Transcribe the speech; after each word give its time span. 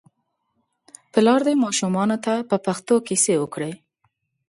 پلار 1.11 1.39
دې 1.47 1.53
ماشومانو 1.63 2.17
ته 2.25 2.33
په 2.49 2.55
پښتو 2.65 2.95
کیسې 3.07 3.35
وکړي. 3.39 3.73